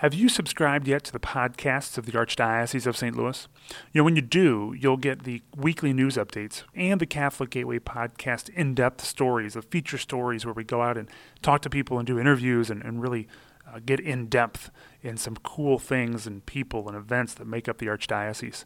[0.00, 3.16] Have you subscribed yet to the podcasts of the Archdiocese of St.
[3.16, 3.48] Louis?
[3.94, 7.78] You know, when you do, you'll get the weekly news updates and the Catholic Gateway
[7.78, 11.08] podcast in depth stories, the feature stories where we go out and
[11.40, 13.26] talk to people and do interviews and, and really
[13.66, 14.70] uh, get in depth
[15.00, 18.64] in some cool things and people and events that make up the Archdiocese.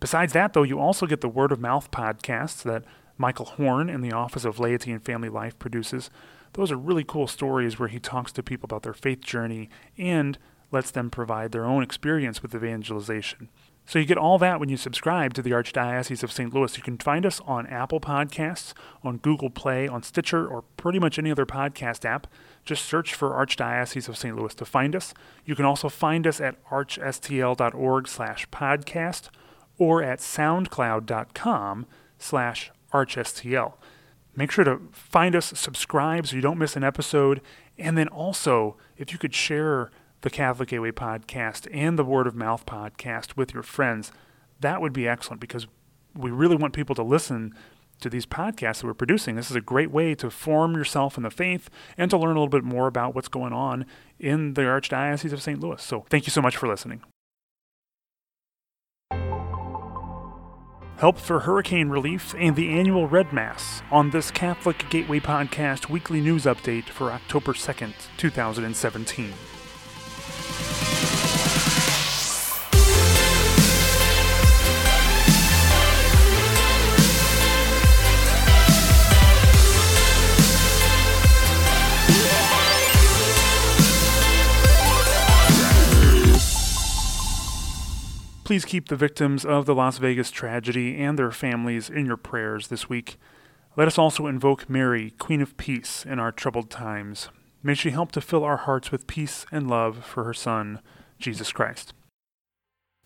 [0.00, 2.82] Besides that, though, you also get the word of mouth podcasts that
[3.16, 6.10] Michael Horn in the Office of Laity and Family Life produces.
[6.54, 10.38] Those are really cool stories where he talks to people about their faith journey and
[10.72, 13.48] lets them provide their own experience with evangelization.
[13.84, 16.54] So you get all that when you subscribe to the Archdiocese of St.
[16.54, 16.76] Louis.
[16.76, 21.18] You can find us on Apple Podcasts, on Google Play, on Stitcher, or pretty much
[21.18, 22.26] any other podcast app.
[22.64, 24.36] Just search for Archdiocese of St.
[24.36, 25.12] Louis to find us.
[25.44, 29.28] You can also find us at archstl.org slash podcast
[29.78, 31.86] or at soundcloud.com
[32.18, 33.74] slash archstl.
[34.34, 37.42] Make sure to find us, subscribe so you don't miss an episode,
[37.76, 39.90] and then also, if you could share
[40.22, 44.10] the Catholic Gateway podcast and the Word of Mouth podcast with your friends,
[44.60, 45.66] that would be excellent because
[46.14, 47.54] we really want people to listen
[48.00, 49.36] to these podcasts that we're producing.
[49.36, 52.40] This is a great way to form yourself in the faith and to learn a
[52.40, 53.84] little bit more about what's going on
[54.18, 55.60] in the Archdiocese of St.
[55.60, 55.82] Louis.
[55.82, 57.02] So thank you so much for listening.
[60.98, 66.20] Help for hurricane relief and the annual Red Mass on this Catholic Gateway Podcast weekly
[66.20, 69.32] news update for October 2nd, 2017.
[88.52, 92.68] Please keep the victims of the Las Vegas tragedy and their families in your prayers
[92.68, 93.16] this week.
[93.78, 97.30] Let us also invoke Mary, Queen of Peace, in our troubled times.
[97.62, 100.80] May she help to fill our hearts with peace and love for her Son,
[101.18, 101.94] Jesus Christ.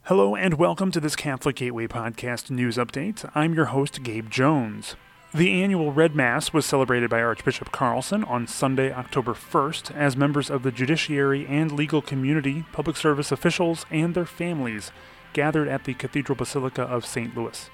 [0.07, 3.31] Hello and welcome to this Catholic Gateway Podcast news update.
[3.33, 4.97] I'm your host, Gabe Jones.
[5.33, 10.51] The annual Red Mass was celebrated by Archbishop Carlson on Sunday, October 1st, as members
[10.51, 14.91] of the judiciary and legal community, public service officials, and their families
[15.37, 17.37] gathered at the Cathedral Basilica of St.
[17.37, 17.69] Louis.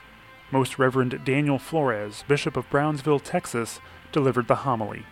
[0.50, 3.78] Most Reverend Daniel Flores, Bishop of Brownsville, Texas,
[4.10, 5.06] delivered the homily.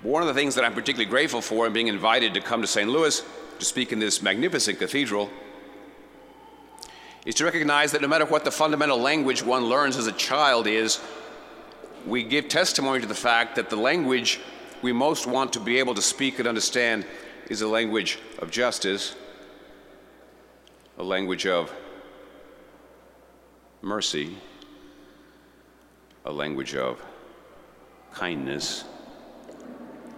[0.00, 2.66] One of the things that I'm particularly grateful for in being invited to come to
[2.66, 2.88] St.
[2.88, 3.22] Louis
[3.58, 5.28] to speak in this magnificent cathedral
[7.26, 10.66] is to recognize that no matter what the fundamental language one learns as a child
[10.66, 10.98] is,
[12.06, 14.40] we give testimony to the fact that the language
[14.80, 17.04] we most want to be able to speak and understand
[17.50, 19.14] is a language of justice,
[20.96, 21.70] a language of
[23.82, 24.36] mercy,
[26.24, 27.04] a language of
[28.12, 28.84] kindness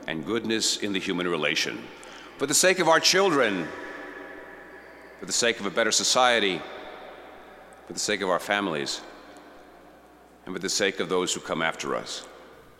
[0.06, 1.82] and goodness in the human relation.
[2.36, 3.66] For the sake of our children,
[5.18, 6.60] for the sake of a better society,
[7.86, 9.00] for the sake of our families,
[10.44, 12.26] and for the sake of those who come after us.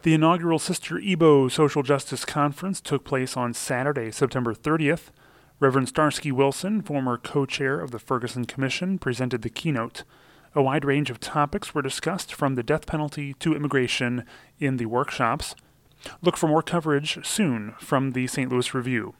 [0.02, 5.10] The inaugural Sister Ebo Social Justice Conference took place on Saturday, September 30th.
[5.60, 10.02] Reverend Starsky Wilson, former co chair of the Ferguson Commission, presented the keynote.
[10.56, 14.24] A wide range of topics were discussed from the death penalty to immigration
[14.60, 15.56] in the workshops.
[16.22, 18.52] Look for more coverage soon from the St.
[18.52, 19.14] Louis Review.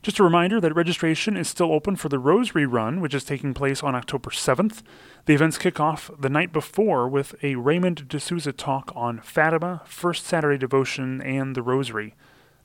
[0.00, 3.52] Just a reminder that registration is still open for the Rosary Run, which is taking
[3.52, 4.82] place on October 7th.
[5.26, 9.82] The events kick off the night before with a Raymond de Souza talk on Fatima,
[9.84, 12.14] First Saturday Devotion, and the Rosary.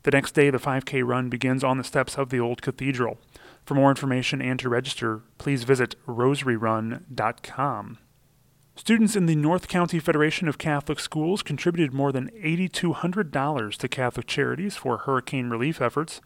[0.03, 3.17] The next day, the 5K run begins on the steps of the Old Cathedral.
[3.65, 7.97] For more information and to register, please visit rosaryrun.com.
[8.75, 14.25] Students in the North County Federation of Catholic Schools contributed more than $8,200 to Catholic
[14.25, 16.21] charities for hurricane relief efforts.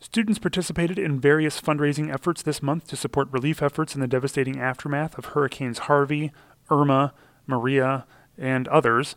[0.00, 4.60] Students participated in various fundraising efforts this month to support relief efforts in the devastating
[4.60, 6.32] aftermath of Hurricanes Harvey,
[6.68, 7.14] Irma,
[7.46, 8.06] Maria,
[8.36, 9.14] and others.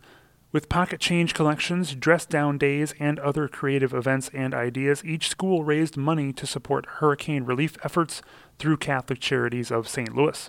[0.50, 5.62] With pocket change collections, dress down days, and other creative events and ideas, each school
[5.62, 8.22] raised money to support hurricane relief efforts
[8.58, 10.16] through Catholic Charities of St.
[10.16, 10.48] Louis.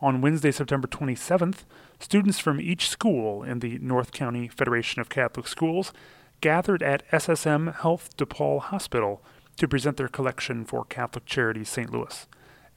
[0.00, 1.58] On Wednesday, September 27th,
[2.00, 5.92] students from each school in the North County Federation of Catholic Schools
[6.40, 9.22] gathered at SSM Health DePaul Hospital
[9.58, 11.92] to present their collection for Catholic Charities St.
[11.92, 12.26] Louis.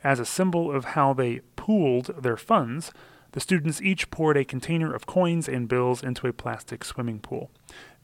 [0.04, 2.92] As a symbol of how they pooled their funds,
[3.32, 7.52] the students each poured a container of coins and bills into a plastic swimming pool.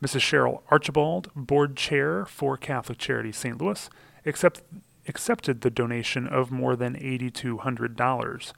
[0.04, 0.22] Mrs.
[0.22, 3.60] Cheryl Archibald, board chair for Catholic Charities St.
[3.60, 3.90] Louis,
[4.26, 4.62] accept,
[5.08, 8.54] accepted the donation of more than $8,200.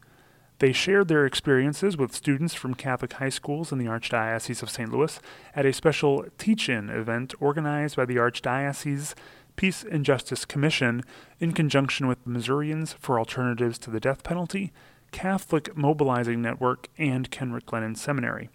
[0.59, 4.91] They shared their experiences with students from Catholic high schools in the Archdiocese of St.
[4.91, 5.19] Louis
[5.55, 9.13] at a special teach in event organized by the Archdiocese
[9.55, 11.03] Peace and Justice Commission
[11.39, 14.71] in conjunction with the Missourians for Alternatives to the Death Penalty,
[15.17, 18.51] Catholic Mobilizing Network, and Kenrick Glennon Seminary.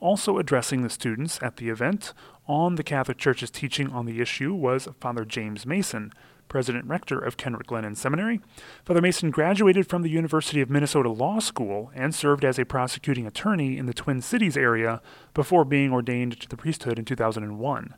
[0.00, 2.12] Also addressing the students at the event
[2.48, 6.12] on the Catholic Church's teaching on the issue was Father James Mason,
[6.48, 8.40] president rector of Kenrick Glennon Seminary.
[8.84, 13.24] Father Mason graduated from the University of Minnesota Law School and served as a prosecuting
[13.24, 15.00] attorney in the Twin Cities area
[15.32, 17.94] before being ordained to the priesthood in 2001.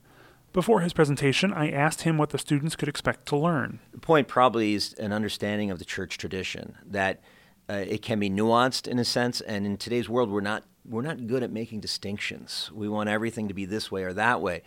[0.52, 3.78] Before his presentation, I asked him what the students could expect to learn.
[3.90, 7.22] The point probably is an understanding of the church tradition that
[7.68, 11.02] uh, it can be nuanced in a sense, and in today's world, we're not we're
[11.02, 12.70] not good at making distinctions.
[12.74, 14.62] We want everything to be this way or that way.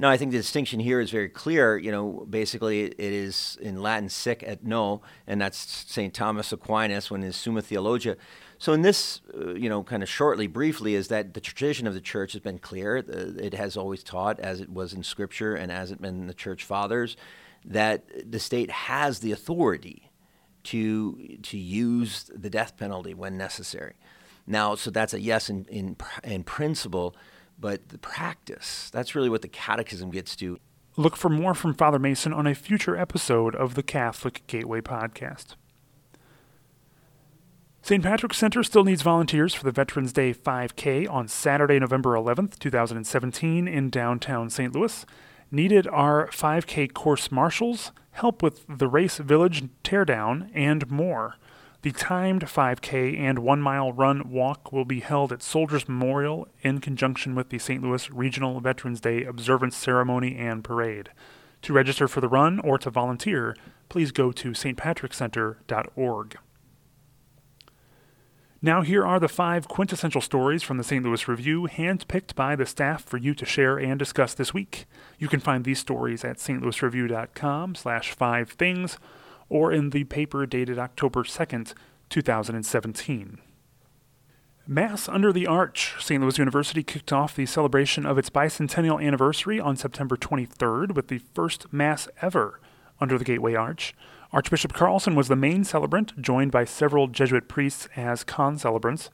[0.00, 1.76] No, I think the distinction here is very clear.
[1.76, 6.12] You know, basically, it is in Latin "sic et no," and that's St.
[6.12, 8.16] Thomas Aquinas when his Summa Theologia.
[8.58, 11.94] So, in this, uh, you know, kind of shortly, briefly, is that the tradition of
[11.94, 12.96] the church has been clear.
[12.96, 16.34] It has always taught, as it was in Scripture and as it been in the
[16.34, 17.16] church fathers,
[17.64, 20.09] that the state has the authority
[20.64, 23.94] to to use the death penalty when necessary.
[24.46, 27.14] Now, so that's a yes in in, in principle
[27.60, 30.58] but the practice, that's really what the Catechism gets to.
[30.96, 35.54] Look for more from Father Mason on a future episode of the Catholic Gateway podcast.
[37.82, 38.02] St.
[38.02, 43.66] Patrick's Center still needs volunteers for the Veterans Day 5K on Saturday, November 11th, 2017,
[43.66, 44.74] in downtown St.
[44.74, 45.06] Louis.
[45.52, 51.34] Needed are 5K course marshals, help with the race village teardown, and more.
[51.82, 56.80] The timed 5K and one mile run walk will be held at Soldiers Memorial in
[56.80, 57.82] conjunction with the St.
[57.82, 61.08] Louis Regional Veterans Day observance ceremony and parade.
[61.62, 63.56] To register for the run or to volunteer,
[63.88, 66.38] please go to stpatrickcenter.org.
[68.62, 71.02] Now, here are the five quintessential stories from the St.
[71.02, 74.84] Louis Review, handpicked by the staff for you to share and discuss this week.
[75.18, 78.98] You can find these stories at stlouisreview.com slash five things
[79.48, 81.72] or in the paper dated October 2nd,
[82.10, 83.38] 2017.
[84.66, 85.94] Mass Under the Arch.
[85.98, 86.22] St.
[86.22, 91.22] Louis University kicked off the celebration of its bicentennial anniversary on September 23rd with the
[91.34, 92.60] first Mass ever
[93.00, 93.94] under the Gateway Arch.
[94.32, 99.10] Archbishop Carlson was the main celebrant, joined by several Jesuit priests as concelebrants.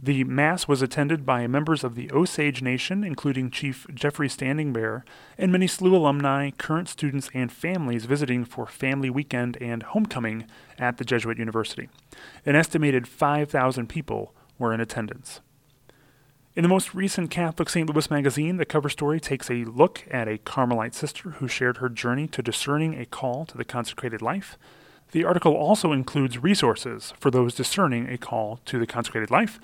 [0.00, 5.04] The Mass was attended by members of the Osage Nation, including Chief Geoffrey Standing Bear,
[5.36, 10.46] and many SLU alumni, current students, and families visiting for Family Weekend and Homecoming
[10.78, 11.88] at the Jesuit University.
[12.46, 15.40] An estimated 5,000 people were in attendance.
[16.56, 17.88] In the most recent Catholic St.
[17.88, 21.88] Louis magazine, the cover story takes a look at a Carmelite sister who shared her
[21.88, 24.56] journey to discerning a call to the consecrated life.
[25.10, 29.58] The article also includes resources for those discerning a call to the consecrated life,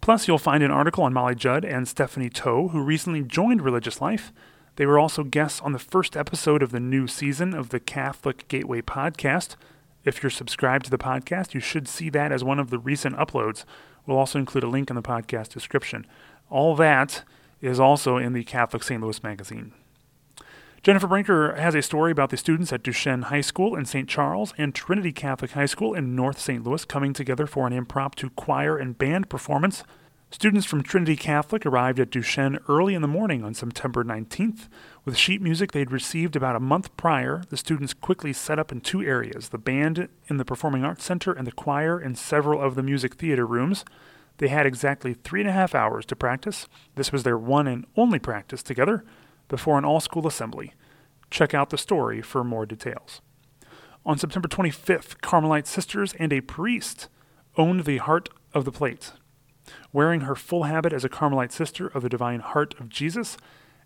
[0.00, 4.00] Plus, you'll find an article on Molly Judd and Stephanie Toe, who recently joined Religious
[4.00, 4.32] Life.
[4.76, 8.46] They were also guests on the first episode of the new season of the Catholic
[8.48, 9.56] Gateway podcast.
[10.04, 13.16] If you're subscribed to the podcast, you should see that as one of the recent
[13.16, 13.64] uploads.
[14.06, 16.06] We'll also include a link in the podcast description.
[16.50, 17.24] All that
[17.60, 19.02] is also in the Catholic St.
[19.02, 19.72] Louis magazine.
[20.82, 24.08] Jennifer Brinker has a story about the students at Duchesne High School in St.
[24.08, 26.64] Charles and Trinity Catholic High School in North St.
[26.64, 29.82] Louis coming together for an impromptu choir and band performance.
[30.30, 34.68] Students from Trinity Catholic arrived at Duchesne early in the morning on September 19th.
[35.04, 38.80] With sheet music they'd received about a month prior, the students quickly set up in
[38.80, 42.76] two areas the band in the Performing Arts Center and the choir in several of
[42.76, 43.84] the music theater rooms.
[44.38, 46.68] They had exactly three and a half hours to practice.
[46.94, 49.04] This was their one and only practice together
[49.48, 50.74] before an all school assembly.
[51.30, 53.20] Check out the story for more details.
[54.06, 57.08] On September 25th, Carmelite sisters and a priest
[57.56, 59.12] owned the Heart of the Plate.
[59.92, 63.36] Wearing her full habit as a Carmelite sister of the Divine Heart of Jesus,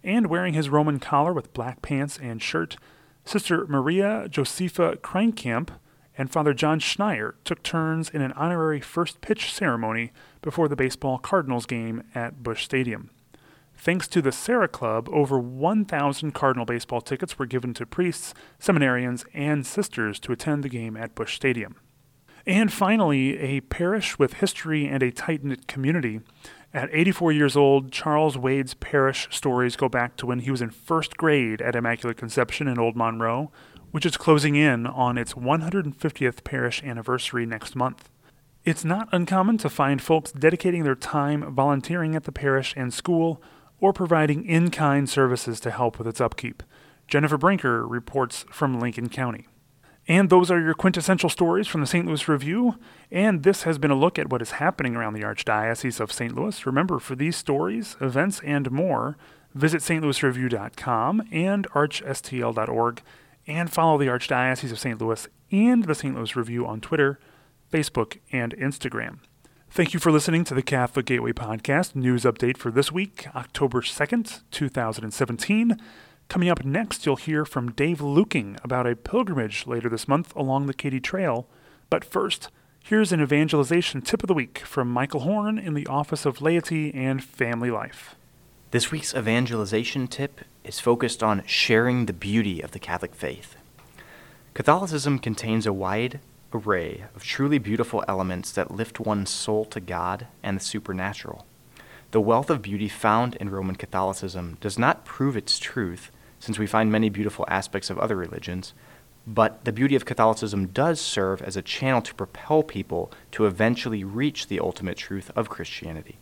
[0.05, 2.77] and wearing his Roman collar with black pants and shirt,
[3.25, 5.71] Sister Maria Josepha Kreinkamp
[6.17, 11.19] and Father John Schneier took turns in an honorary first pitch ceremony before the baseball
[11.19, 13.11] Cardinals game at Busch Stadium.
[13.77, 19.25] Thanks to the Serra Club, over 1,000 Cardinal baseball tickets were given to priests, seminarians,
[19.35, 21.77] and sisters to attend the game at Busch Stadium.
[22.47, 26.21] And finally, a parish with history and a tight knit community.
[26.75, 30.71] At 84 years old, Charles Wade's parish stories go back to when he was in
[30.71, 33.53] first grade at Immaculate Conception in Old Monroe,
[33.91, 38.09] which is closing in on its 150th parish anniversary next month.
[38.65, 43.43] It's not uncommon to find folks dedicating their time volunteering at the parish and school
[43.79, 46.63] or providing in kind services to help with its upkeep.
[47.07, 49.47] Jennifer Brinker reports from Lincoln County.
[50.09, 52.07] And those are your quintessential stories from the St.
[52.07, 52.77] Louis Review.
[53.11, 56.35] And this has been a look at what is happening around the Archdiocese of St.
[56.35, 56.67] Louis.
[56.67, 59.17] Remember, for these stories, events, and more,
[59.55, 63.03] visit stlouisreview.com and archstl.org
[63.47, 65.01] and follow the Archdiocese of St.
[65.01, 66.15] Louis and the St.
[66.17, 67.19] Louis Review on Twitter,
[67.73, 69.19] Facebook, and Instagram.
[69.71, 73.81] Thank you for listening to the Catholic Gateway Podcast news update for this week, October
[73.81, 75.81] 2nd, 2017.
[76.33, 80.65] Coming up next, you'll hear from Dave Luecking about a pilgrimage later this month along
[80.65, 81.47] the Katy Trail.
[81.91, 82.49] But first,
[82.83, 86.91] here's an evangelization tip of the week from Michael Horn in the Office of Laity
[86.95, 88.15] and Family Life.
[88.71, 93.55] This week's evangelization tip is focused on sharing the beauty of the Catholic faith.
[94.55, 96.19] Catholicism contains a wide
[96.55, 101.45] array of truly beautiful elements that lift one's soul to God and the supernatural.
[102.13, 106.11] The wealth of beauty found in Roman Catholicism does not prove its truth,
[106.43, 108.75] since we find many beautiful aspects of other religions,
[109.25, 114.03] but the beauty of Catholicism does serve as a channel to propel people to eventually
[114.03, 116.19] reach the ultimate truth of Christianity.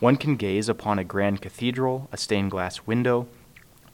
[0.00, 3.28] One can gaze upon a grand cathedral, a stained glass window,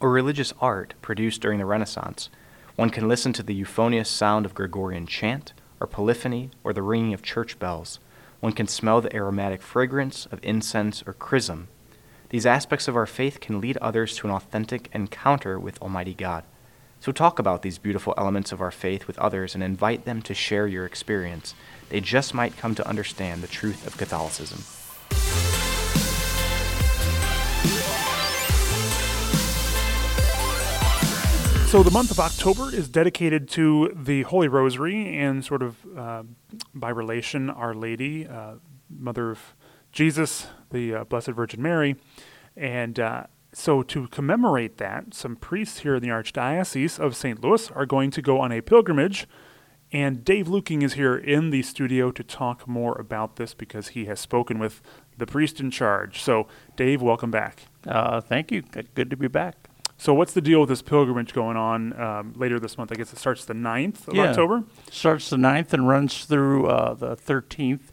[0.00, 2.30] or religious art produced during the Renaissance.
[2.76, 7.12] One can listen to the euphonious sound of Gregorian chant, or polyphony, or the ringing
[7.12, 7.98] of church bells.
[8.40, 11.68] One can smell the aromatic fragrance of incense or chrism.
[12.28, 16.44] These aspects of our faith can lead others to an authentic encounter with Almighty God.
[16.98, 20.34] So talk about these beautiful elements of our faith with others and invite them to
[20.34, 21.54] share your experience.
[21.88, 24.64] They just might come to understand the truth of Catholicism.
[31.68, 36.22] So, the month of October is dedicated to the Holy Rosary and, sort of uh,
[36.72, 38.54] by relation, Our Lady, uh,
[38.88, 39.54] Mother of
[39.90, 41.96] Jesus, the uh, Blessed Virgin Mary.
[42.56, 47.42] And uh, so, to commemorate that, some priests here in the Archdiocese of St.
[47.42, 49.26] Louis are going to go on a pilgrimage.
[49.92, 54.06] And Dave Luecking is here in the studio to talk more about this because he
[54.06, 54.82] has spoken with
[55.16, 56.20] the priest in charge.
[56.20, 57.62] So, Dave, welcome back.
[57.86, 58.62] Uh, thank you.
[58.62, 59.68] Good to be back.
[59.98, 62.92] So what's the deal with this pilgrimage going on um, later this month?
[62.92, 64.24] I guess it starts the 9th of Yeah.
[64.24, 64.64] October.
[64.90, 67.92] Starts the 9th and runs through uh, the 13th,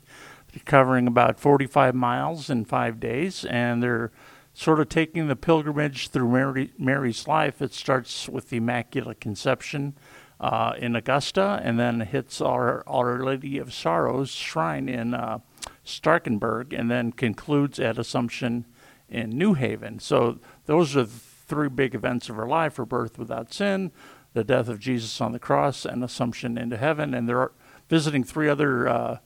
[0.66, 3.46] covering about 45 miles in five days.
[3.46, 4.12] And they're
[4.54, 7.62] sort of taking the pilgrimage through Mary, Mary's life.
[7.62, 9.96] It starts with the Immaculate Conception
[10.40, 15.40] uh, in Augusta and then hits our Our Lady of Sorrows shrine in uh,
[15.86, 18.66] Starkenburg and then concludes at Assumption
[19.10, 20.00] in New Haven.
[20.00, 23.92] So those are the three big events of her life her birth without sin,
[24.34, 27.14] the death of Jesus on the cross, and Assumption into heaven.
[27.14, 27.52] And they're
[27.90, 29.18] visiting three other uh,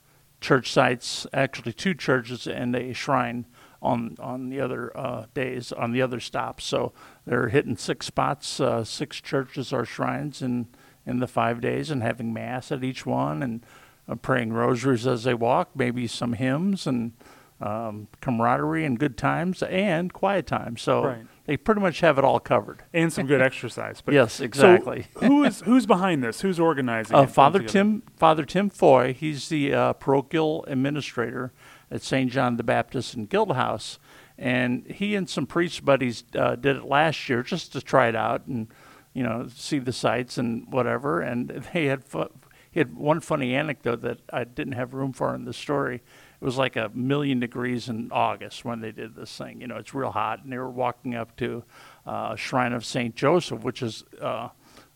[0.41, 3.46] church sites, actually, two churches and a shrine
[3.82, 6.65] on on the other uh, days, on the other stops.
[6.65, 6.94] So
[7.25, 10.67] they're hitting six spots, uh, six churches or shrines in,
[11.06, 13.65] in the five days, and having Mass at each one, and
[14.08, 17.13] uh, praying rosaries as they walk, maybe some hymns and
[17.60, 20.82] um, camaraderie and good times and quiet times.
[20.82, 21.25] So Right.
[21.48, 22.84] They pretty much have it all covered.
[22.94, 24.01] And some good exercise.
[24.01, 25.08] But Yes, so exactly.
[25.20, 26.42] who is who's behind this?
[26.42, 27.16] Who's organizing?
[27.16, 27.63] Uh, it, Father?
[27.63, 31.54] Tim, Father Tim Foy, he's the uh, parochial administrator
[31.89, 32.30] at St.
[32.30, 33.98] John the Baptist in Gildehaus,
[34.38, 38.16] and he and some priest buddies uh, did it last year just to try it
[38.16, 38.68] out and
[39.13, 41.22] you know see the sights and whatever.
[41.22, 42.30] And they had fu-
[42.70, 46.04] he had one funny anecdote that I didn't have room for in the story.
[46.39, 49.60] It was like a million degrees in August when they did this thing.
[49.60, 51.63] You know, it's real hot, and they were walking up to
[52.06, 53.15] uh, Shrine of St.
[53.15, 54.50] Joseph, which is uh,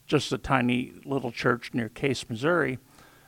[0.05, 2.77] just a tiny little church near Case, Missouri.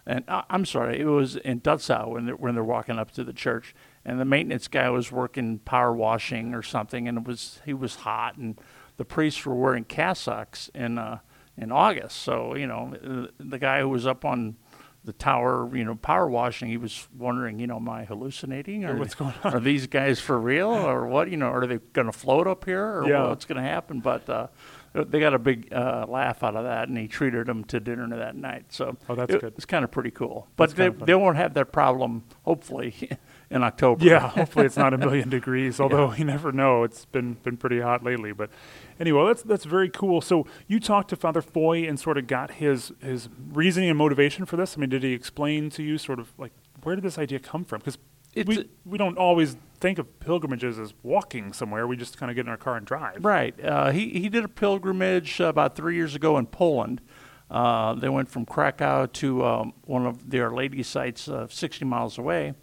[0.05, 3.23] And I, I'm sorry, it was in Dutzow when they're, when they're walking up to
[3.23, 3.73] the church,
[4.05, 7.95] and the maintenance guy was working power washing or something, and it was he was
[7.95, 8.59] hot, and
[8.97, 11.19] the priests were wearing cassocks in uh,
[11.57, 12.17] in August.
[12.17, 14.57] So you know, uh, the guy who was up on
[15.05, 16.69] the tower, you know, power washing.
[16.69, 18.85] He was wondering, you know, am I hallucinating?
[18.85, 19.53] Or what's going on?
[19.53, 21.29] Are these guys for real, or what?
[21.29, 23.27] You know, are they going to float up here, or Yeah.
[23.27, 23.99] what's going to happen?
[23.99, 24.47] But uh,
[24.93, 28.07] they got a big uh, laugh out of that, and he treated them to dinner
[28.15, 28.65] that night.
[28.69, 29.53] So Oh, that's it, good.
[29.55, 30.47] It's kind of pretty cool.
[30.55, 33.09] But That's they, they won't have that problem, hopefully,
[33.49, 34.05] in October.
[34.05, 35.79] Yeah, hopefully it's not a million degrees.
[35.79, 38.33] Although you never know, it's been been pretty hot lately.
[38.33, 38.51] But
[38.99, 40.21] anyway, that's that's very cool.
[40.21, 44.45] So you talked to Father Foy and sort of got his his reasoning and motivation
[44.45, 44.77] for this.
[44.77, 46.51] I mean, did he explain to you sort of like
[46.83, 47.79] where did this idea come from?
[47.79, 47.97] Because
[48.35, 51.85] It's we a- we don't always think of pilgrimages as walking somewhere.
[51.85, 53.23] We just kind of get in our car and drive.
[53.23, 53.53] Right.
[53.63, 57.01] Uh, he he did a pilgrimage uh, about three years ago in Poland.
[57.51, 62.17] Uh, they went from Krakow to um, one of their Lady sites, uh, 60 miles
[62.17, 62.53] away,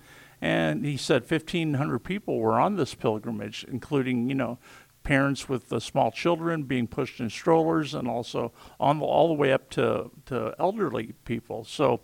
[0.41, 4.59] and he said 1,500 people were on this pilgrimage, including you know
[5.03, 9.35] parents with uh, small children being pushed in strollers, and also on the, all the
[9.35, 11.65] way up to to elderly people.
[11.65, 12.01] So.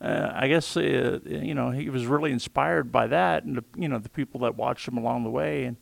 [0.00, 3.88] Uh, I guess uh, you know he was really inspired by that, and the, you
[3.88, 5.76] know the people that watched him along the way, and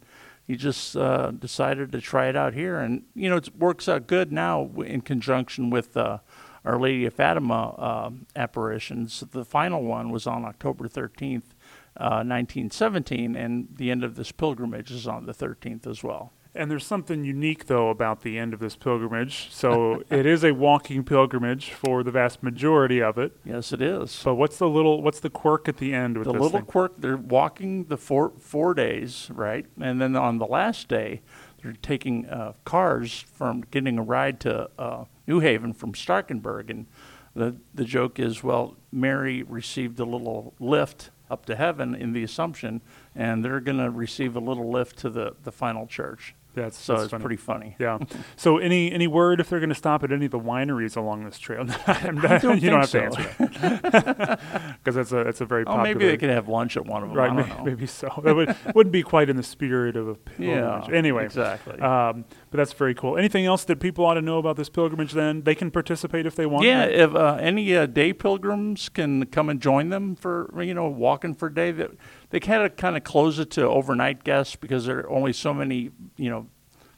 [0.46, 4.06] he just uh, decided to try it out here, and you know it works out
[4.06, 6.18] good now in conjunction with uh,
[6.64, 9.22] Our Lady of Fatima uh, apparitions.
[9.32, 11.52] The final one was on October 13th,
[11.98, 16.32] uh, 1917, and the end of this pilgrimage is on the 13th as well.
[16.56, 19.50] And there's something unique though about the end of this pilgrimage.
[19.56, 23.32] So it is a walking pilgrimage for the vast majority of it.
[23.44, 24.20] Yes, it is.
[24.22, 26.64] But what's the little what's the quirk at the end with the little thing?
[26.66, 31.22] quirk they're walking the four four days right and then on the last day
[31.62, 36.86] they're taking uh, cars from getting a ride to uh, new haven from starkenburg and
[37.34, 42.22] the the joke is well mary received a little lift up to heaven in the
[42.22, 42.80] assumption
[43.14, 46.94] and they're going to receive a little lift to the the final church That's so
[46.94, 47.22] that's it's funny.
[47.22, 47.98] pretty funny Yeah.
[48.36, 51.24] So any any word if they're going to stop at any of the wineries along
[51.24, 51.64] this trail?
[51.86, 54.38] Don't you don't have think to answer
[54.78, 55.82] because that's a that's a very oh popular.
[55.84, 57.64] maybe they could have lunch at one of them right.
[57.64, 58.08] Maybe, so.
[58.24, 60.88] That would wouldn't be quite in the spirit of a pilgrimage.
[60.88, 61.24] yeah Anyway.
[61.26, 63.16] exactly Um, but that's very cool.
[63.18, 65.12] Anything else that people ought to know about this pilgrimage?
[65.12, 66.64] Then they can participate if they want.
[66.64, 66.92] Yeah, right?
[66.92, 71.34] if uh, any uh, day pilgrims can come and join them for you know walking
[71.34, 71.90] for a day, that
[72.30, 75.52] they kind of kind of close it to overnight guests because there are only so
[75.54, 76.46] many you know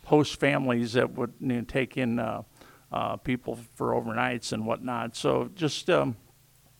[0.06, 2.42] host families that would you know, take in uh,
[2.90, 5.14] uh, people for overnights and whatnot.
[5.14, 6.17] So just um,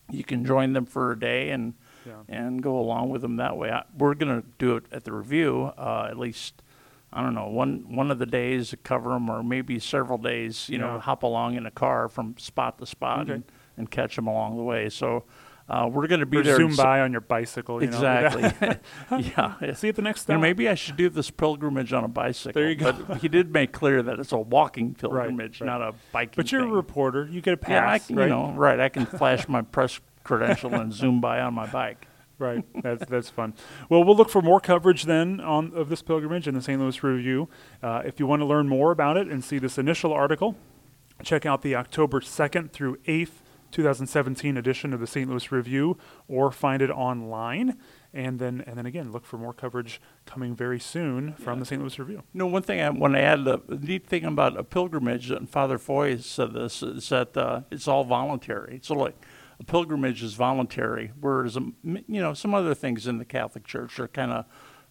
[0.09, 1.73] you can join them for a day and
[2.05, 2.23] Yeah.
[2.27, 3.69] and go along with them that way.
[3.71, 6.63] I, we're gonna do it at the review uh, at least.
[7.11, 10.69] I don't know one one of the days cover them, or maybe several days.
[10.69, 13.33] You know, hop along in a car from spot to spot Okay.
[13.33, 13.43] and,
[13.77, 14.89] and catch them along the way.
[14.89, 15.23] So
[15.69, 16.57] uh, we're going to be Or there.
[16.57, 17.81] zoom by on your bicycle.
[17.83, 17.97] You know?
[17.97, 18.77] Exactly.
[19.37, 19.73] yeah.
[19.73, 22.07] See you at the next You know, maybe I should do this pilgrimage on a
[22.07, 22.59] bicycle.
[22.59, 22.91] There you go.
[22.93, 25.67] But he did make clear that it's a walking pilgrimage, right.
[25.67, 26.33] not a biking.
[26.35, 27.27] But you're a reporter.
[27.31, 28.23] You get a pass, yeah, I, can- right?
[28.23, 28.79] you know, right.
[28.79, 32.07] I can flash my press credential and zoom by on my bike.
[32.37, 32.63] Right.
[32.81, 33.53] That's that's fun.
[33.89, 36.79] Well, we'll look for more coverage then on of this pilgrimage in the St.
[36.79, 37.49] Louis Review.
[37.83, 40.55] Uh, if you want to learn more about it and see this initial article,
[41.21, 45.29] check out the October 2nd through 8th, 2017 edition of the St.
[45.29, 47.77] Louis Review, or find it online.
[48.13, 51.79] And then and then again, look for more coverage coming very soon from the St.
[51.79, 52.23] Louis Review.
[52.33, 55.47] You know, one thing I want to add, the neat thing about a pilgrimage, and
[55.47, 58.79] Father Foy said this, is that uh, it's all voluntary.
[58.81, 59.15] So, like,
[59.59, 63.99] a pilgrimage is voluntary, whereas, um, you know, some other things in the Catholic Church
[63.99, 64.45] are kind of,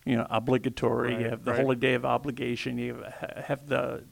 [0.05, 1.15] you know, obligatory.
[1.15, 1.61] Right, you have the right.
[1.61, 2.79] Holy Day of Obligation.
[2.79, 4.05] You have, have the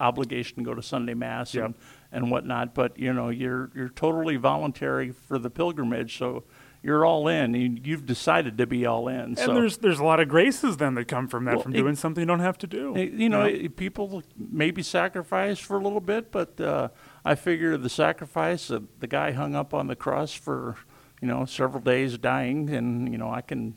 [0.00, 1.66] obligation to go to Sunday Mass Yeah.
[1.66, 1.74] and,
[2.12, 2.74] and whatnot.
[2.74, 6.18] But, you know, you're, you're totally voluntary for the pilgrimage.
[6.18, 6.44] So,
[6.86, 7.52] you're all in.
[7.54, 9.20] You, you've decided to be all in.
[9.20, 9.54] And so.
[9.54, 11.96] there's there's a lot of graces then that come from that, Well, from it- doing
[11.96, 12.94] something you don't have to do.
[12.94, 16.88] Hey, You know, eh, people maybe sacrifice for a little bit, but uh,
[17.24, 20.76] I figure the sacrifice, of the guy hung up on the cross for,
[21.20, 23.76] you know, several days dying, and you know, I can,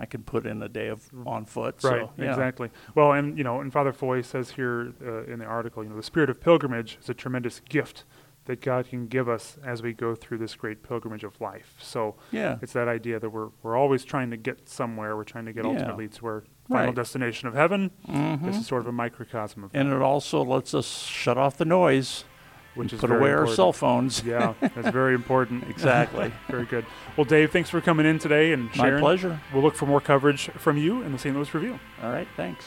[0.00, 1.76] I can put in a day of on foot.
[1.84, 2.30] Right, so, yeah.
[2.30, 2.70] exactly.
[2.94, 5.96] Well, and you know, and Father Foy says here uh, in the article, you know,
[5.96, 8.04] the spirit of pilgrimage is a tremendous gift
[8.46, 11.74] that God can give us as we go through this great pilgrimage of life.
[11.78, 12.56] So Yeah.
[12.62, 15.16] it's that idea that we're we're always trying to get somewhere.
[15.16, 15.72] We're trying to get Yeah.
[15.72, 16.94] ultimately to our final Right.
[16.94, 17.90] destination of heaven.
[18.08, 18.42] Mhm.
[18.44, 21.58] This is sort of a microcosm of And that, it also lets us shut off
[21.58, 22.24] the noise,
[22.74, 24.22] which is put away our cell phones.
[24.30, 25.64] Yeah, that's very important.
[25.70, 26.32] Exactly.
[26.48, 26.84] very good.
[27.16, 29.40] Well, Dave, thanks for coming in today and My pleasure.
[29.52, 31.34] We'll look for more coverage from you in the St.
[31.34, 31.78] Louis Review.
[32.02, 32.66] All right, thanks.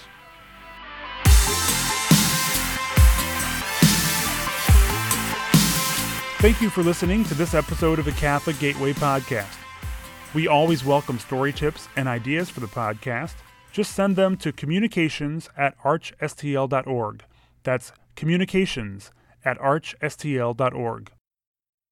[6.40, 9.56] Thank you for listening to this episode of the Catholic Gateway Podcast.
[10.34, 13.36] We always welcome story tips and ideas for the podcast.
[13.72, 17.24] Just send them to communications at archstl.org.
[17.64, 19.12] That's communications
[19.46, 21.12] at archstl.org.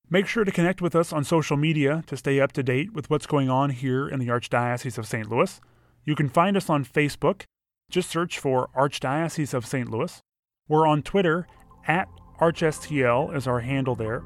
[0.09, 3.09] Make sure to connect with us on social media to stay up to date with
[3.09, 5.29] what's going on here in the Archdiocese of St.
[5.29, 5.61] Louis.
[6.03, 7.43] You can find us on Facebook.
[7.89, 9.89] Just search for Archdiocese of St.
[9.89, 10.19] Louis.
[10.67, 11.47] We're on Twitter
[11.87, 12.07] at
[12.41, 14.23] ArchSTL is our handle there,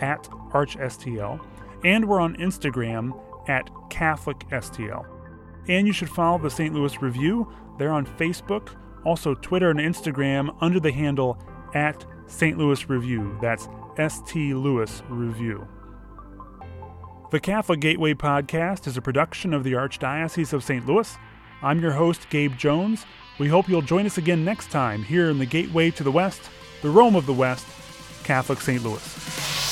[0.00, 1.44] at ArchSTL.
[1.84, 3.12] And we're on Instagram
[3.48, 5.04] at CatholicSTL.
[5.68, 6.74] And you should follow the St.
[6.74, 7.52] Louis Review.
[7.78, 8.70] They're on Facebook,
[9.04, 11.38] also Twitter and Instagram under the handle
[11.74, 12.58] at St.
[12.58, 13.38] Louis Review.
[13.40, 14.56] That's St.
[14.56, 15.66] Louis Review.
[17.30, 20.84] The Catholic Gateway Podcast is a production of the Archdiocese of St.
[20.86, 21.16] Louis.
[21.62, 23.06] I'm your host, Gabe Jones.
[23.38, 26.50] We hope you'll join us again next time here in the Gateway to the West,
[26.82, 27.66] the Rome of the West,
[28.24, 28.82] Catholic St.
[28.82, 29.69] Louis.